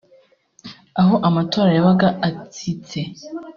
aho 1.01 1.15
amato 1.27 1.59
yabaga 1.75 2.07
atsitse 2.27 2.99